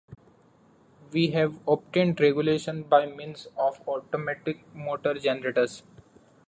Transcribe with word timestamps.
We 1.11 1.27
have 1.27 1.59
obtained 1.67 2.19
regulation 2.21 2.81
by 2.81 3.05
means 3.05 3.45
of 3.55 3.87
automatic 3.87 4.57
motor-generators. 4.73 5.83